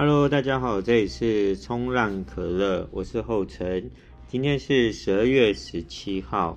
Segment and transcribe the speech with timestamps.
[0.00, 3.90] Hello，大家好，这里是冲浪可乐，我是后成。
[4.28, 6.56] 今天是十二月十七号，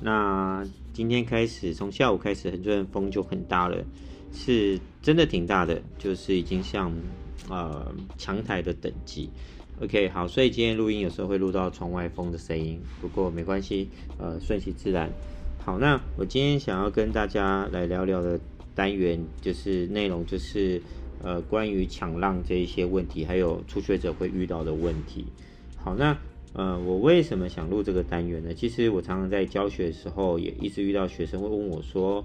[0.00, 3.84] 那今天开始，从下午开始，很多人风就很大了，
[4.32, 6.90] 是真的挺大的，就是已经像
[7.50, 9.28] 呃强台的等级。
[9.82, 15.10] OK，好，所以今天录音有时候会录到窗外风的声音，不过没关系，呃，顺其自然。
[15.62, 18.40] 好，那我今天想要跟大家来聊聊的
[18.74, 20.80] 单元，就是内容就是。
[21.22, 25.26] 呃，关于抢浪这一些问题，还有初学者会遇到的问题。
[25.76, 26.16] 好，那
[26.54, 28.54] 呃，我为什么想录这个单元呢？
[28.54, 32.24] 其实我常常在教学的时候，也一直遇到学生会问我说：“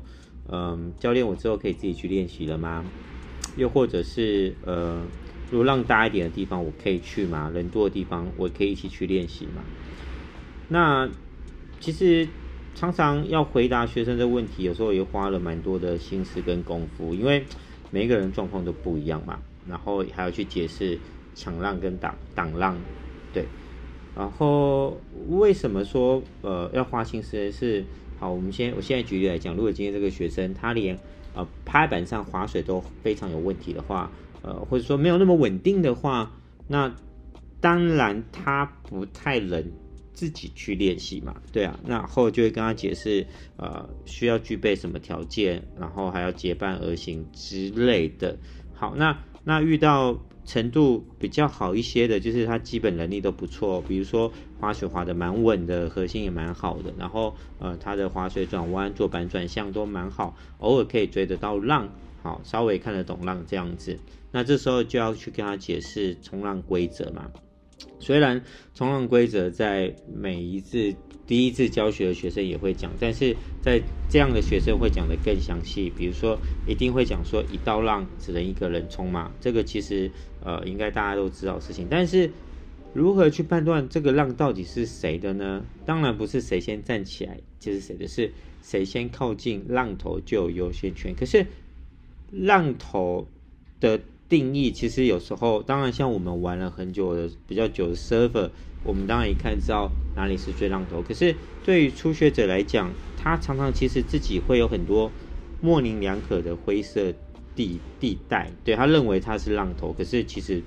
[0.49, 2.85] 嗯、教练，我之后可以自己去练习了吗？
[3.57, 5.01] 又或者是呃，
[5.51, 7.51] 如果浪大一点的地方，我可以去吗？
[7.53, 9.61] 人多的地方，我可以一起去练习吗？”
[10.69, 11.09] 那
[11.79, 12.27] 其实
[12.73, 17.43] 常常要回答学生的问题，有时候也花了蛮多的心思跟功夫，因为。
[17.95, 20.99] 每一个人状况都不一样嘛，然后还要去解释
[21.33, 22.75] 抢浪跟挡挡浪，
[23.31, 23.45] 对，
[24.13, 27.85] 然后为什么说呃要花心思是
[28.19, 28.29] 好？
[28.29, 30.99] 我们先我现在举例来讲，如果今天这个学生他连
[31.33, 34.11] 呃拍板上划水都非常有问题的话，
[34.41, 36.33] 呃或者说没有那么稳定的话，
[36.67, 36.93] 那
[37.61, 39.63] 当然他不太能。
[40.15, 43.27] 自己去练习嘛，对啊，那后就会跟他解释，
[43.57, 48.37] 呃，需要具备什么条件，然后还要结伴而行之类的。
[48.73, 61.89] 好，那那遇到程度比较好一些的，就是他基本能力都不错，比如说划水划得蛮稳的，核心也蛮好的，然后呃，他的划水转弯、坐板转向都蛮好，偶尔可以追得到浪，
[62.23, 63.99] 好，稍微看得懂浪这样子。
[64.31, 67.31] 那这时候就要去跟他解释冲浪规则嘛。
[67.99, 70.93] 虽然冲浪规则在每一次
[71.25, 75.89] 第一次教学的学生也会讲，但是在这样的学生会讲得更详细。
[75.89, 80.11] 比如说，一定会讲说一道浪只能一个人冲嘛，这个其实
[80.43, 81.87] 呃应该大家都知道事情。
[81.89, 82.29] 但是
[82.93, 85.65] 如何去判断这个浪到底是谁的呢？
[85.85, 91.15] 当然不是谁先站起来就是谁的，是谁先靠近浪头就有优先权。
[91.15, 91.45] 可是
[92.31, 93.27] 浪头
[93.79, 93.99] 的。
[94.27, 98.49] 定义其实有时候，当然像我们玩了很久的比较久的 server，
[98.83, 101.01] 我们当然一看知道哪里是最浪头。
[101.01, 105.11] 可是对于初学者来讲，他常常其实自己会有很多
[105.61, 107.13] 模棱两可的灰色
[107.55, 110.63] 地地带，对，他认为他是浪头，可是其实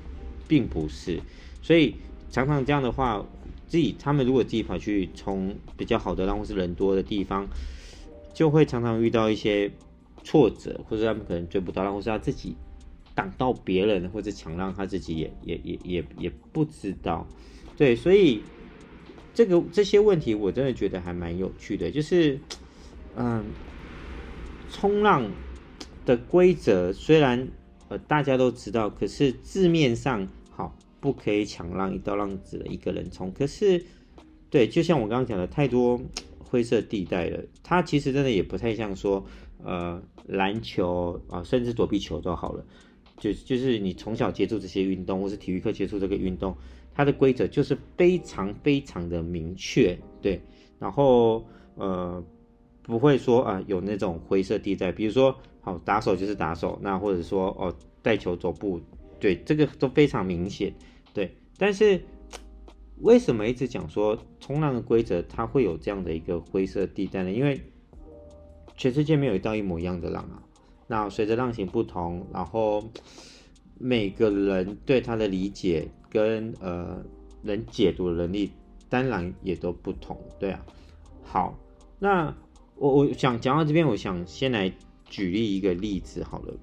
[0.47, 1.21] 并不是。
[1.61, 1.97] 所以
[2.31, 3.27] 常常这样的话，
[3.67, 7.49] 自己他们如果自己跑去冲比较好的浪或是人多的地方，
[8.33, 9.73] 就会常常遇到一些
[10.23, 12.57] 挫折，或者他们可能追不到浪，或是他自己。
[13.19, 17.27] 挡到别人或者抢浪，他自己也也也也也不知道，
[17.77, 18.41] 对，所以
[19.35, 22.39] 这个这些问题我真的觉得还蛮有趣的，就是
[23.17, 23.45] 嗯，
[24.71, 25.29] 冲浪
[26.07, 27.49] 的规则虽然
[27.89, 33.85] 呃大家都知道，可是字面上好不可以抢浪，一道浪只能一个人冲，可是
[34.49, 36.01] 对，就像我刚刚讲的，太多
[36.39, 39.27] 灰色地带了，它其实真的也不太像说
[39.65, 42.65] 呃篮球啊，甚至躲避球都好了。
[43.19, 46.57] 就就是你从小接触这些运动，或是体育课接触这个运动，
[46.95, 50.41] 它的规则就是非常非常的明确，对，
[50.79, 52.25] 然后呃
[52.83, 58.81] 不会说啊、有那种灰色地带，比如说好打手就是打手，那或者说哦带球走步，
[59.19, 60.73] 对，这个都非常明显，
[61.13, 62.01] 对，但是
[63.01, 67.31] 为什么一直讲说冲浪的规则它会有这样的一个灰色地带呢？
[67.31, 67.61] 因为
[68.77, 70.43] 全世界没有一道一模一样的浪啊。
[70.89, 72.83] 那随着浪型不同，然后
[73.79, 77.05] 每个人对他的理解跟呃
[77.43, 78.51] 能解读的能力
[78.89, 80.65] 当然也都不同，对啊。
[81.23, 81.59] 好，
[81.99, 82.35] 那
[82.77, 84.73] 我我想讲到这边，我想先来
[85.05, 86.55] 举例一个例子好了。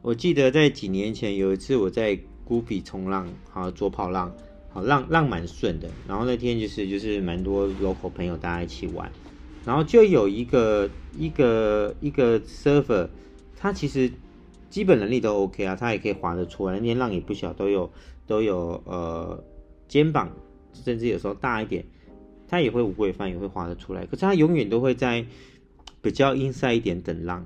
[0.00, 4.34] 我记得在几年前有一次我在孤比冲浪，好左跑浪，
[4.70, 9.12] 好浪浪蛮顺的，然后那天就是就是蛮多 local 朋友大家一起玩。
[9.66, 10.88] 然后就有一个
[11.18, 13.08] 一个一个 server，
[13.56, 14.08] 他其实
[14.70, 17.90] 基本能力都 OK 啊，他也可以划得出来，那边浪也不小，都有
[18.28, 19.42] 都有呃
[19.88, 20.30] 肩膀，
[20.72, 21.84] 甚至有时候大一点，
[22.46, 24.06] 他也会无规范，也会划得出来。
[24.06, 25.26] 可是他永远都会在
[26.00, 27.44] 比较 inside 一点等浪，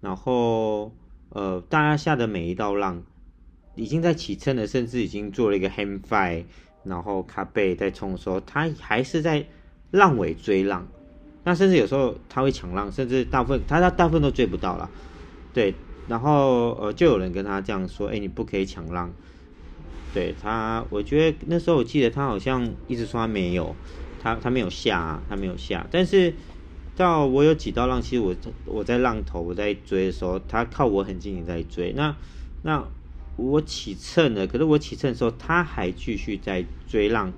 [0.00, 0.92] 然后
[1.30, 3.02] 呃大家下的每一道浪
[3.74, 6.44] 已经在起撑了，甚至已经做了一个 hand five，
[6.84, 9.44] 然后卡背在冲的时候，他还是在
[9.90, 10.86] 浪尾追浪。
[11.46, 14.90] 那甚至有时候他会抢浪，甚至大部分他他大部分都追不到了，
[15.52, 15.72] 对，
[16.08, 19.14] 然后呃就有人跟他这样说，哎，你不可以抢浪，
[20.12, 23.76] 对他，我觉得那时候我记得他好像一直说他没有，
[24.18, 26.34] 他他没有下啊，他没有下，但是
[26.96, 28.34] 到我有几道浪，其实我
[28.64, 32.16] 我在浪头我在追的时候，他靠我很近也在追，那
[32.62, 32.88] 那
[33.36, 37.32] 我起乘了，可是我起乘的时候，他还继续在追浪。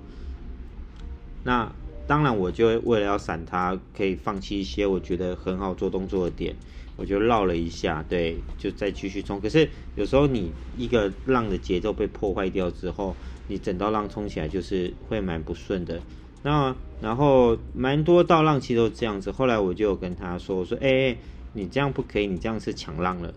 [1.43, 1.71] 那
[2.09, 6.55] 当然，我就为了要闪他，可以放弃一些我觉得很好做动作的点，
[6.95, 9.39] 我就绕了一下，对，就再继续冲。
[9.39, 13.15] 可是有时候你一个浪的节奏被破坏掉之后，
[13.47, 16.01] 你整道浪冲起来就是会蛮不顺的。
[16.41, 19.31] 那然后蛮多道浪其实都这样子。
[19.31, 21.15] 后来我就跟他说：“我说，哎、
[21.53, 23.31] 你这样不可以，你这样是抢浪了。”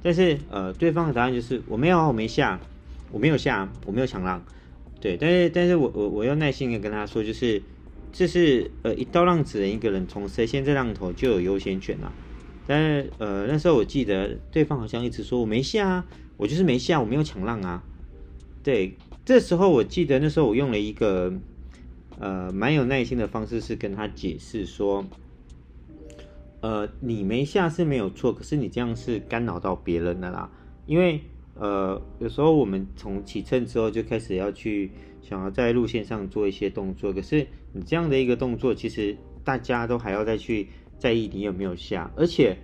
[0.00, 2.60] 但是呃，对方的答案就是：“我没有，我没下，
[3.10, 4.40] 我没有下，我没有抢浪。”
[5.02, 7.60] 对，但是但是我我我要耐心的跟他说，就是
[8.12, 12.12] 这是呃一道浪只能一个人冲，谁先在浪头就有优先权啦。
[12.66, 16.06] 但呃那时候我记得对方好像一直说我没下啊，
[16.36, 17.82] 我就是没下，我没有抢浪啊。
[18.62, 21.32] 对，这时候我记得那时候我用了一个。
[22.18, 25.04] 呃，蛮有耐心的方式是跟他解释说，
[26.60, 30.48] 呃，你没下是没有错，可是你这样是干扰到别人的啦。
[30.86, 31.20] 因为
[31.54, 42.56] 呃，有时候我们从起秤之后就开始要去想要在路线上做一些动作，可是你这样的一个动作，其实大家都还要再去在意你有没有下，而且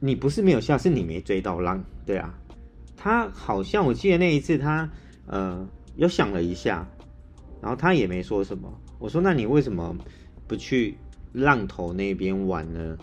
[0.00, 2.34] 你不是没有下，是你没追到浪，对啊。
[2.96, 4.90] 他好像我记得那一次他
[5.26, 6.88] 呃有想了一下。
[7.62, 8.72] 然后他也没说什么。
[8.98, 9.94] 我说：“那你为什么
[10.48, 10.96] 不去
[11.32, 12.96] 浪头那边玩呢？”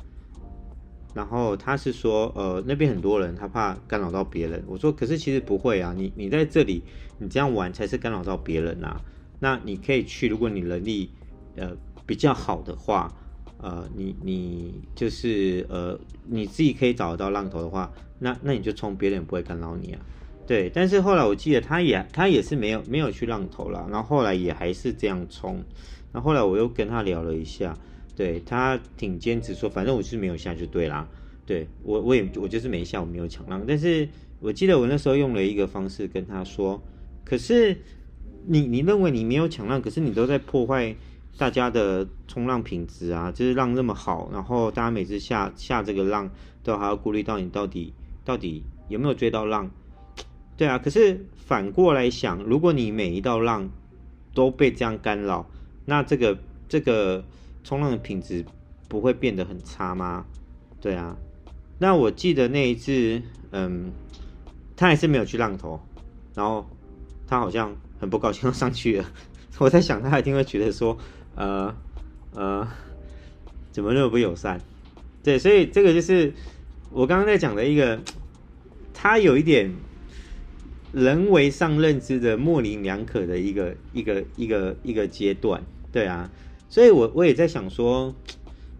[1.17, 6.83] 然后他是说：“呃，那边很多人，他怕干扰到别人。”我说：“可是其实不会啊，你你在这里，
[7.17, 9.01] 你这样玩才是干扰到别人啊。
[9.39, 11.09] 那你可以去，如果你能力
[11.55, 11.75] 呃
[12.05, 13.11] 比较好的话，
[13.57, 19.99] 呃，你你就是呃你自己可以找得到浪头的话，那那你就冲，别人不会干扰你啊。”
[20.45, 25.55] 对，但是后来我记得他也他也是没有没有去浪头了，然后后来也还是这样冲，
[26.13, 27.75] 然后后来我又跟他聊了一下，
[28.17, 31.07] 对，他挺坚持说，反正我是没有下就对啦，
[31.45, 34.09] 对，我我也我就是没下，我没有抢浪，但是
[34.39, 36.81] 我记得我那时候用了一个方式跟他说，
[37.23, 37.77] 可是
[38.47, 40.95] 你你认为你没有抢浪，可是你都在破坏
[41.37, 46.31] 大家的冲浪品质啊，就是浪那么好，然后大家每次下下这个浪
[46.63, 47.93] 都还要顾虑到你到底
[48.25, 49.69] 到底有没有追到浪。
[50.57, 53.69] 对啊，可是反过来想，如果你每一道浪
[54.33, 55.47] 都被这样干扰，
[55.85, 57.23] 那这个这个
[57.67, 58.45] 冲浪的品质
[58.87, 60.25] 不会变得很差吗？
[60.79, 61.17] 对啊，
[61.79, 63.21] 那我记得那一次，
[63.51, 63.91] 嗯，
[64.77, 65.77] 他还是没有去浪头，
[66.33, 66.65] 然后
[67.27, 69.05] 他好像很不高兴上去了。
[69.59, 70.97] 我在想，他一定会觉得说，
[71.35, 71.75] 呃
[72.33, 72.65] 呃，
[73.73, 74.61] 怎么那么不友善？
[75.21, 76.31] 对，所以这个就是
[76.89, 77.99] 我刚刚在讲的一个，
[78.93, 79.69] 他有一点。
[80.93, 85.61] 人为上认知的模棱两可的一个一个一个一个阶段，
[85.91, 86.31] 对啊，
[86.69, 88.13] 所以我我也在想说，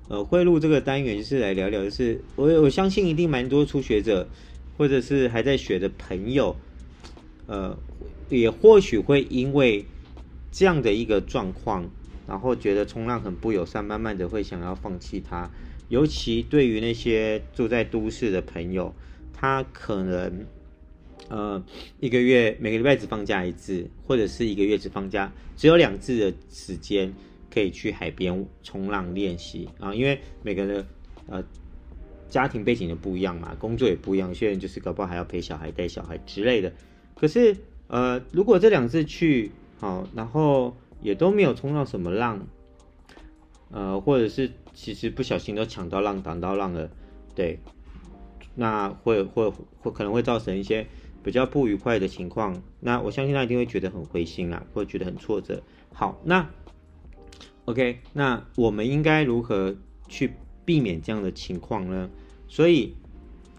[0.07, 4.27] 呃，会录这个单元是来聊聊，就是我我相信一定蛮多初学者
[4.77, 6.55] 或者是还在学的朋友，
[7.47, 7.77] 呃，
[8.29, 9.85] 也或许会因为
[10.51, 11.89] 这样的一个状况，
[12.27, 15.49] 然后觉得冲浪很不友善，慢慢的会想要放弃它。
[15.89, 18.93] 尤其对于那些住在都市的朋友，
[19.33, 20.45] 他可能。
[21.29, 21.61] 呃，
[21.99, 27.13] 一个月每个礼拜只放假一次，或者是一个月只放假只有两次的时间
[27.57, 29.93] 可以去海边冲浪练习啊。
[29.93, 30.85] 因为每个人
[31.27, 31.43] 呃
[32.29, 36.71] 家庭背景都不一样嘛，工作也不一样，有些人就是搞不好还要陪小孩、带小孩之类的。
[37.15, 42.45] 可是呃，如果这两次去好，然后也都没有冲到什么浪，
[43.71, 46.89] 呃，或者是其实不小心都抢到浪、挡到浪了，
[47.33, 47.59] 对，
[48.55, 50.85] 那会会会可能会造成一些。
[51.23, 55.61] 比较不愉快的情况，那我相信他一定会觉得很灰心啊，或觉得很挫折。
[55.91, 56.47] 好，那
[57.67, 59.75] OK，那我们应该如何
[60.07, 60.31] 去
[60.63, 62.09] 避免这样的情况呢？
[62.47, 62.95] 所以，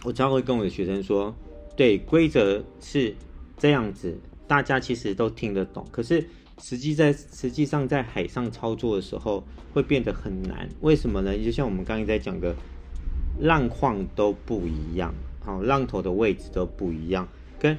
[0.02, 1.36] 我常会跟我的学生说，
[1.76, 3.14] 对，规则是
[3.58, 6.24] 这样子，大家其实都听得懂，可是
[6.56, 10.66] 实际在实际上在海上操作的时候会变得很难。
[10.80, 11.36] 为什么呢？
[11.36, 12.56] 就像我们刚刚在讲的，
[13.38, 17.28] 浪况都不一样，好，浪头的位置都不一样。
[17.58, 17.76] 跟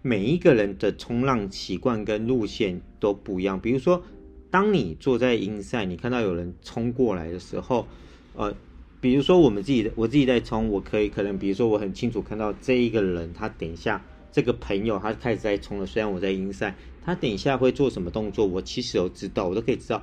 [0.00, 3.60] 每一个人的冲浪习惯跟路线都不一样。
[3.60, 4.02] 比如说，
[4.50, 7.86] 当你坐在 inside，你看到有人冲过来的时候，
[8.34, 8.54] 呃，
[9.00, 15.86] 比如说我们自己的，我自己在冲，我可以可能，比如说我很清楚看到这一个人，他等一下这个朋友他开始在冲了。
[15.86, 16.74] 虽然我在 inside，
[17.04, 20.02] 他等一下会做什么动作，我其实都知道，我都可以知道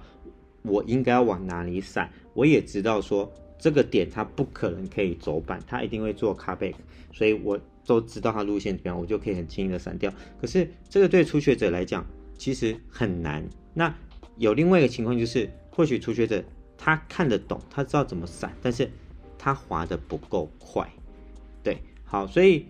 [0.63, 2.12] 我应该要往哪里闪。
[2.33, 6.73] 我也知道说这个点他不可能可以走板，他一定会做 car back，
[7.12, 7.59] 所以我。
[7.85, 10.09] 都知道他路线怎么样，我就可以很轻易的闪掉。
[10.39, 12.05] 可是这个对初学者来讲
[12.38, 13.45] 其实很难。
[13.73, 13.93] 那
[14.37, 16.43] 有另外一个情况就是，或许初学者
[16.77, 18.89] 他看得懂，他知道怎么闪，但是
[19.37, 20.89] 他滑得不够快。
[21.63, 22.65] 对，好，所以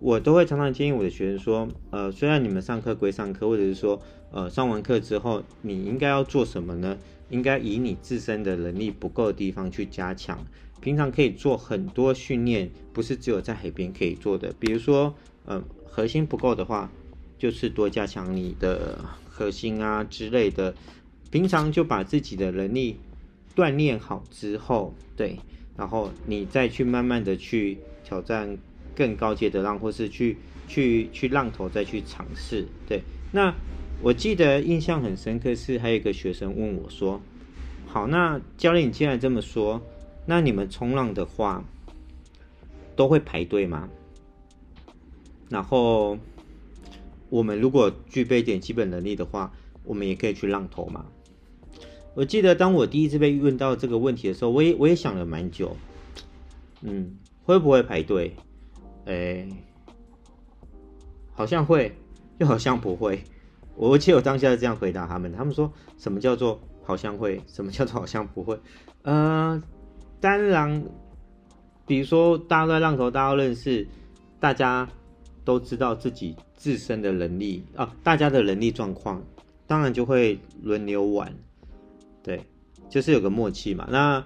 [0.00, 4.00] 我都会常常建议我的学生说，呃，虽然你们上课归上课，或者是说，
[4.30, 6.96] 呃，上完课之后，你应该要做什么呢？
[7.30, 10.38] 应该以你自身的能力不够的地方去加强。
[10.80, 14.54] 平常可以做很多训练，不是只有在海边可以做的。
[14.58, 15.14] 比如说，
[15.44, 16.90] 呃，核心不够的话，
[17.36, 18.98] 就是多加强你的
[19.38, 20.74] 核心啊之类的。
[21.30, 22.98] 平常就把自己的能力
[23.54, 25.38] 锻炼好之后，对，
[25.76, 28.58] 然后你再去慢慢的去挑战
[28.96, 32.66] 更高阶的浪，或是去去去浪头再去尝试。
[32.86, 33.54] 对，那
[34.02, 37.20] 我记得印象很深刻是还有一个学生问我说
[37.86, 39.80] ：“好，那教练你既然这么说。”
[40.30, 41.64] 那你们冲浪的话，
[42.94, 43.88] 都会排队吗？
[45.48, 46.18] 然后
[47.28, 49.52] 我们如果具备一点基本能力的话，
[49.84, 51.06] 我们也可以去浪投嘛？
[52.14, 55.76] 我记得当我第一次被问到这个问题的时候，我也我也想了蛮久。
[56.82, 58.34] 嗯，会不会排队？
[59.06, 59.48] 哎，
[61.32, 61.94] 好像会，
[62.38, 63.22] 又好像不会。
[63.76, 68.58] 我记得我当下是这样回答他们，他们说什么叫做好像会，什么叫做好像不会？
[69.02, 69.62] 嗯。
[70.20, 70.84] 当然，
[71.86, 73.86] 比如说大家都在浪头，大家都认识，
[74.40, 74.88] 大家
[75.48, 79.24] 都知道自己自身的能力啊，大家的能力状况，
[79.66, 81.34] 当然就会轮流玩，
[82.22, 82.44] 对，
[82.90, 83.88] 就是有个默契嘛。
[83.90, 84.22] 那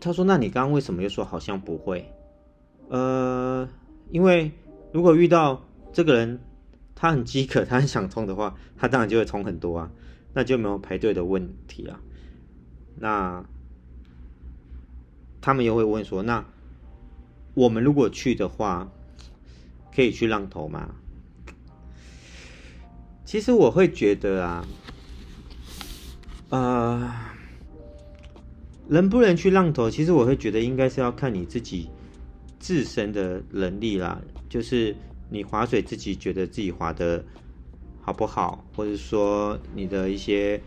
[0.00, 2.12] 他说：“那你刚刚为什么又说好像不会？”
[2.90, 3.68] 呃，
[4.10, 4.50] 因为
[4.90, 5.62] 如果遇到
[5.92, 6.40] 这个人，
[6.96, 9.92] 他很饥渴，他很想冲的话，他当然就会冲很多啊，
[10.34, 12.00] 那就没有排队的问题啊。
[12.96, 13.46] 那。
[15.40, 16.44] 他们又会问说：“那
[17.54, 18.90] 我们如果去的话，
[19.96, 20.94] 可以去浪头吗？”
[23.24, 24.68] 其实我会觉得啊，
[26.50, 27.12] 呃，
[28.86, 31.88] 能不能去浪头，其实我会觉得应该是要看你自己
[32.60, 34.20] 自身的能力啦。
[34.48, 34.94] 就是
[35.28, 37.24] 你划水自己觉得自己划得
[38.00, 40.60] 好不好，或者说你的一些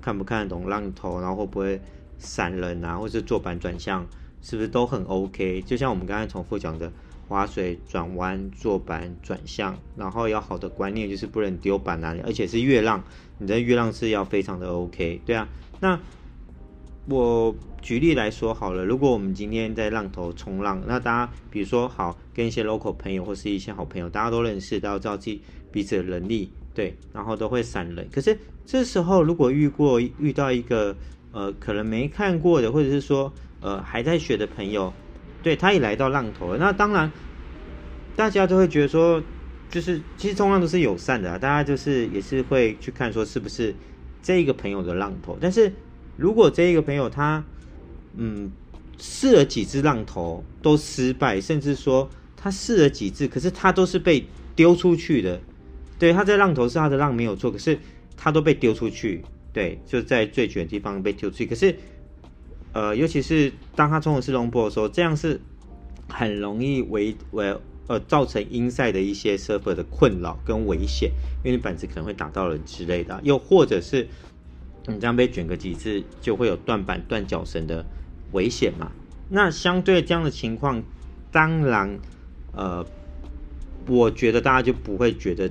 [0.00, 1.80] 看不看得懂浪头，然后会不会
[2.18, 4.06] 闪人啊，或是坐板转向。
[4.40, 5.62] 是不是都很 OK？
[5.62, 6.92] 就像我们刚才重复讲的，
[7.28, 13.02] 划水、转弯、坐板、转向，然后要好的观念就是不能丢板哪里，而且是越浪，
[13.38, 15.48] 你的越浪是要非常的 OK，对啊。
[15.80, 15.98] 那
[17.06, 28.08] 我举例来说好了，如果我们今天在浪头冲浪，那大家比如说好跟一些 local 朋友或是一些好朋友，大家都认识，大家都知道自己彼此的能力，对，然后都会闪人。
[28.12, 30.96] 可是这时候如果遇过遇到一个
[31.32, 33.32] 呃可能没看过的，或者是说。
[33.60, 34.92] 呃，还在学的朋友，
[35.44, 36.58] 对，他也来到浪头了。
[36.58, 37.12] 那当然，
[38.16, 39.22] 大家都会觉得说，
[39.70, 43.74] 就是其实冲浪都是友善的啊，大家就是也是会去看说是不是
[44.22, 45.36] 这一个朋友的浪头。
[45.38, 45.70] 但是
[46.16, 47.44] 如果这一个朋友他
[48.16, 48.50] 嗯
[48.96, 52.08] 试了几次浪头都失败，甚至说
[52.38, 55.38] 他试了几次，可是他都是被丢出去的。
[55.98, 57.78] 对，他在浪头是他的浪没有错，可是
[58.16, 59.22] 他都被丢出去。
[59.52, 61.76] 对，就在最卷的地方被丢出去，可是。
[62.74, 65.40] 呃，尤其是当他冲的是 longboard 的时候，这样是
[66.08, 71.08] 很容易为为呃造成阴赛的一些 server 的困扰跟危险，
[71.44, 74.08] 因为你板子可能会打到人之类的，又或者是
[74.88, 77.86] 你这样被卷个几次，就会有断板断脚绳的
[78.32, 78.90] 危险嘛。
[79.28, 80.82] 那相对这样的情况，
[81.30, 81.96] 当然
[82.56, 82.84] 呃，
[83.86, 85.48] 我觉得大家就不会觉得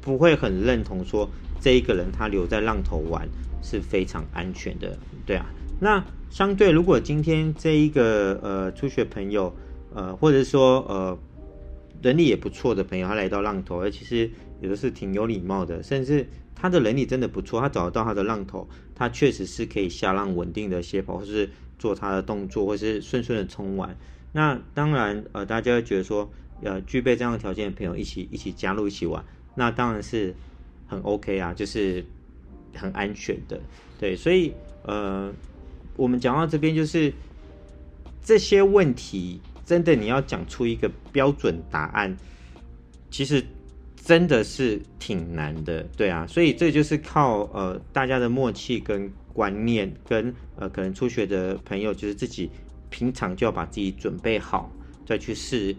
[0.00, 1.28] 不会很认同说
[1.60, 3.28] 这一个人他留在浪头玩
[3.62, 5.44] 是非常安全的，对啊，
[5.78, 6.02] 那。
[6.28, 9.54] 相对，如果今天这一个呃初学朋友，
[9.94, 11.18] 呃，或者说呃
[12.02, 14.30] 能力也不错的朋友，他来到浪头，而其实
[14.60, 23.96] 有的是挺有礼貌的，甚至他的能力真的不错，他找得到他的浪头，他确实是可以下浪稳定的斜跑，或是做他的动作，或是顺顺的冲完。
[24.32, 26.30] 那当然，呃，大家会觉得说，
[26.62, 30.34] 呃，具备这样的条件的朋友一起一起加入一起玩，那当然是
[30.86, 32.04] 很 OK 啊，就是
[32.74, 33.58] 很安全的，
[33.98, 34.52] 对，所以
[34.82, 35.32] 呃。
[35.96, 37.12] 我们讲到这边，就是
[38.22, 42.14] 这些问题，真的你要讲出一个标准答案，
[43.10, 43.42] 其实
[43.96, 52.50] 真的是挺难的，对啊，所以这就是靠呃大家的默契跟观念，跟呃可能初学的朋友，就是自己
[52.90, 54.70] 平常就要把自己准备好，
[55.06, 55.74] 再去试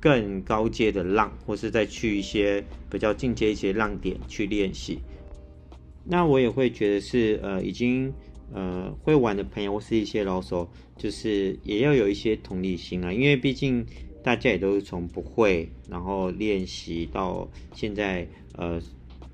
[0.00, 4.98] 更高阶的浪，或是再去一些比较进阶一些浪点去练习。
[6.04, 8.12] 那我也会觉得是呃已经。
[8.54, 13.84] 呃，会玩的朋友或是一些老手，就是也要有一些同理心啊，因为毕竟
[14.22, 18.80] 大家也都是从不会，然后练习到现在，呃，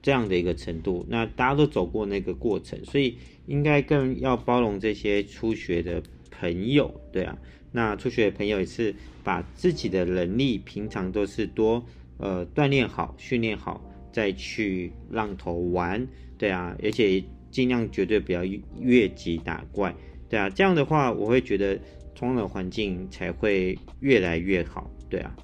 [0.00, 7.36] 这样的一个程度，那大家都走过那个过程，所以应该更要包容这些初学的朋友，对啊，
[7.72, 8.94] 那初学的朋友也是
[9.24, 11.84] 把自己的能力平常都是多
[12.18, 13.82] 呃锻炼好、训练好，
[14.12, 16.06] 再去浪头玩，
[16.38, 18.44] 对啊，而且尽量绝对不要
[18.80, 19.94] 越级打怪，
[20.28, 21.78] 对啊，这样的话我会觉得
[22.14, 25.34] 冲浪的环境才会越来越好，对啊。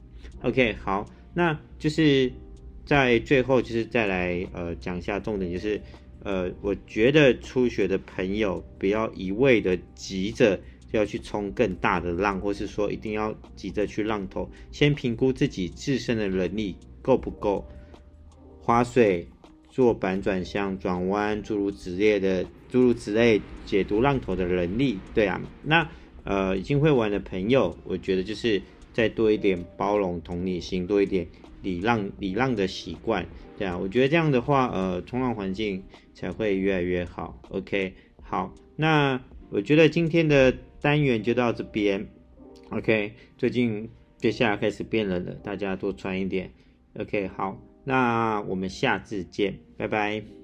[0.43, 2.31] OK，好，那就是
[2.85, 5.81] 在最后就是再来呃讲一下重点，就是
[6.23, 10.61] 呃我觉得初学的朋友不要一味的急着
[10.93, 17.67] 要去冲更大的浪，或是说一定要急着去浪头，先评估自己自身的能力够不够，
[18.61, 19.27] 划水、
[19.75, 25.91] 做板转向、转弯诸如此类的诸如此类解读浪头的能力，对啊，那
[26.23, 28.63] 呃已经会玩的朋友，我觉得就是。
[28.95, 31.27] 再多一点包容、同理心，多一点
[31.65, 33.27] 礼让、礼让的习惯，
[33.59, 35.83] 对啊，我觉得这样的话，呃，冲浪环境
[36.15, 37.43] 才会越来越好。
[37.49, 42.07] OK，好，那我觉得今天的单元就到这边。
[42.71, 46.53] OK，最近接下来开始变冷了，大家多穿一点。
[46.97, 50.44] OK，好，那我们下次见，拜拜。